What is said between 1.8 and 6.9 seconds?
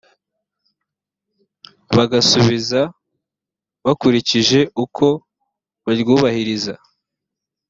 bagasubiza bakurikije uko baryubahiriza